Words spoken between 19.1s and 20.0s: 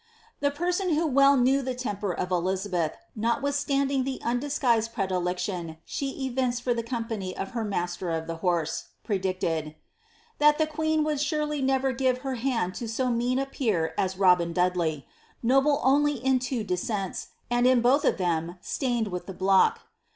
the block.''